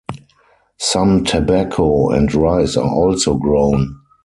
[0.79, 3.97] Some tobacco and rice are also grown.